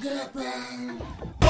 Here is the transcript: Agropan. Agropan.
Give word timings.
Agropan. 0.00 0.96
Agropan. 0.96 1.49